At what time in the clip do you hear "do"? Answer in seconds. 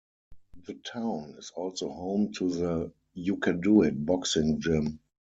3.61-3.83